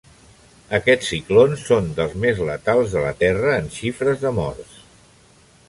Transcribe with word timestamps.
Aquests 0.77 1.09
ciclons 1.13 1.65
són 1.67 1.91
dels 1.99 2.17
més 2.25 2.41
letals 2.49 2.95
de 2.97 3.05
la 3.05 3.13
terra 3.21 3.55
en 3.59 3.69
xifres 3.79 4.25
de 4.27 4.33
morts. 4.41 4.81